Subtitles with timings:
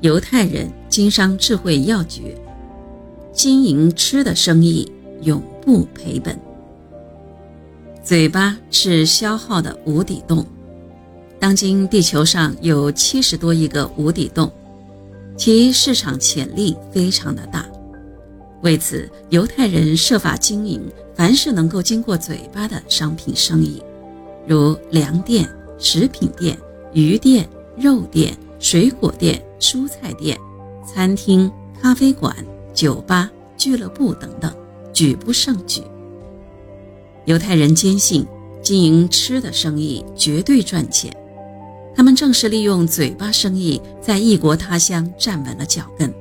[0.00, 2.36] 犹太人经商智慧要诀：
[3.32, 4.90] 经营吃的生意
[5.22, 6.38] 永不赔本。
[8.04, 10.46] 嘴巴是消耗的无底洞。
[11.40, 14.50] 当今地球上有七十多亿个无底洞，
[15.36, 17.66] 其市场潜力非常的大。
[18.62, 20.80] 为此，犹太人设法经营
[21.16, 23.82] 凡是能够经过嘴巴的商品生意，
[24.46, 26.56] 如粮店、食品店、
[26.92, 30.38] 鱼店、肉店、水果店、蔬菜店、
[30.84, 32.34] 餐厅、咖啡馆、
[32.74, 34.52] 酒吧、俱乐部等等，
[34.92, 35.82] 举不胜举。
[37.24, 38.26] 犹太人坚信，
[38.62, 41.14] 经营吃的生意绝对赚钱。
[41.94, 46.12] 他们正是利用嘴巴生意，在异国他乡站稳了脚跟。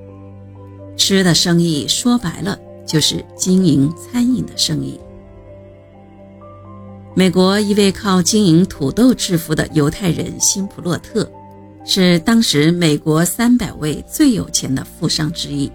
[0.96, 5.00] 吃的生意说白了就是经营餐饮的生意。
[7.16, 11.30] 美国一位靠经营土豆致富的犹太人辛普洛特，
[11.90, 15.72] 是当时美国三百位最有钱的富商之一。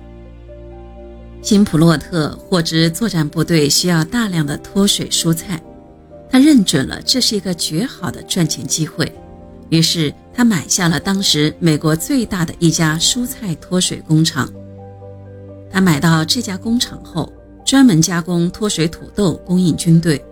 [1.41, 5.60] 辛普洛特获知作战部队需要大量的脱水蔬菜，
[6.30, 9.10] 他认准了这是一个绝好的赚钱机会。
[9.71, 14.52] 于是，他买下了当时美国最大的一家蔬菜脱水工厂。
[15.71, 17.33] 他买到这家工厂后，
[17.65, 20.23] 专门加工脱水土豆供应军队。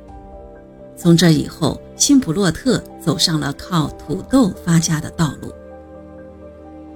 [0.94, 5.50] 从这以后，辛普洛特走上了靠土豆发家的道路。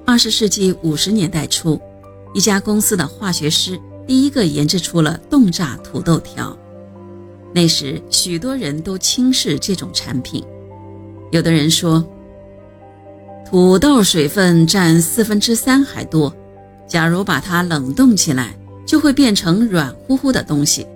[0.06, 1.80] 二十世纪五十年代初，
[2.34, 6.56] 一家公司的化学师第一个研制出了冻榨土豆条。
[7.54, 10.44] 那时，许多人都轻视这种产品，
[11.32, 12.06] 有的人说。
[13.46, 16.34] 土豆水分占四分之三还多，
[16.86, 20.86] 假如把它冷冻起来，就会变成软乎乎的东西。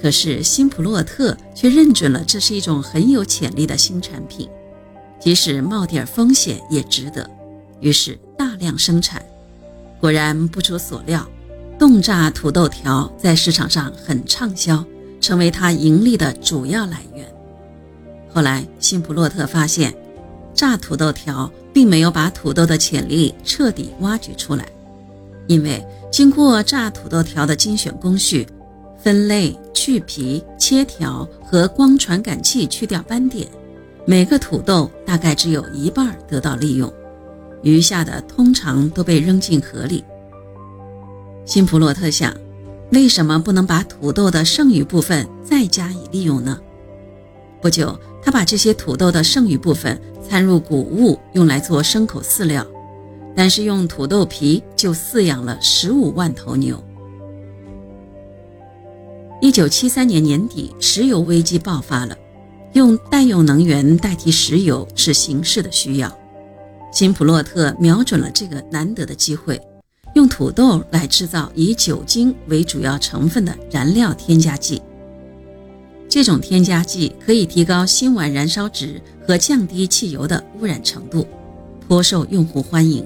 [0.00, 4.48] 可是辛普洛特却认准了这是一种很有潜力的新产品，
[5.18, 7.28] 即使冒点风险也值得，
[7.80, 9.22] 于是大量生产。
[10.00, 11.26] 果然不出所料，
[11.78, 14.84] 冻炸土豆条在市场上很畅销，
[15.20, 17.26] 成为他盈利的主要来源。
[18.32, 19.94] 后来辛普洛特发现。
[20.54, 24.66] 炸土豆条并没有把土豆的潜力彻底挖掘出来，
[25.46, 28.44] 因为经过炸土豆条的精选工序，
[28.98, 33.46] 分类、去皮、切条和光传感器去掉斑点，
[34.08, 36.90] 每个土豆大概只有一半得到利用，
[37.62, 40.02] 余下的通常都被扔进河里。
[41.44, 42.34] 辛普洛特想，
[42.90, 46.58] 为什么不能把土豆的剩余部分再加以利用呢？
[47.60, 50.00] 不久，他把这些土豆的剩余部分。
[50.26, 52.66] 掺入谷物用来做牲口饲料，
[53.34, 56.82] 但是用土豆皮就饲养了十五万头牛。
[59.40, 62.14] 一九七三年年底，石油危机爆发了，
[62.78, 66.16] 用代用能源代替石油是形势的需要。
[66.92, 69.60] 辛普洛特瞄准了这个难得的机会，
[70.14, 74.80] 用土豆来制造以酒精为主要成分的燃料添加剂。
[76.08, 81.26] 这种添加剂可以提高辛烷燃烧值和降低汽油的污染程度，
[81.88, 83.04] 颇受用户欢迎。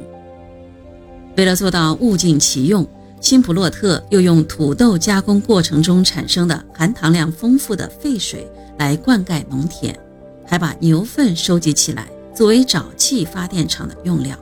[1.38, 2.86] 为了做到物尽其用，
[3.22, 8.50] 辛普洛特又用土豆加工过程中产生的含糖量丰富的废水
[8.80, 9.96] 来灌溉农田，
[10.44, 14.36] 还把牛粪收集起来作为沼气发电厂的用料。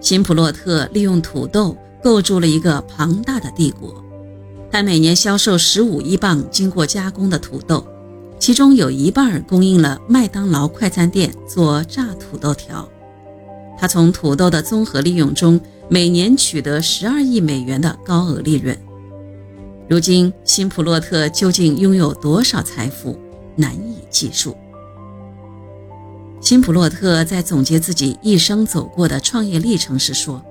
[0.00, 4.02] 辛普洛特利用土豆构筑了一个庞大的帝国。
[4.70, 7.86] 他每年销售十五亿磅经过加工的土豆，
[8.38, 12.88] 其中有一半供应了麦当劳快餐店做炸土豆条。
[13.76, 18.76] 他从土豆的综合利用中每年取得十二亿美元的高额利润。
[19.88, 23.18] 如今，辛普洛特究竟拥有多少财富，
[23.54, 24.56] 难以计数。
[26.40, 30.42] 辛普洛特在总结自己一生走过的创业历程时说。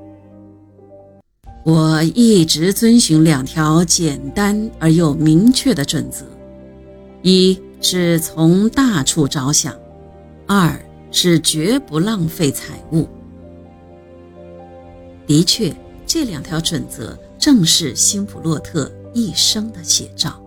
[1.66, 6.25] 我一直遵循两条简单而又明确的准则：
[7.22, 9.73] 一是从大处着想，
[10.45, 10.77] 二
[11.09, 13.08] 是绝不浪费财物。
[15.25, 15.73] 的确，
[16.05, 20.42] 这两条准则正是辛普洛特一生的写照。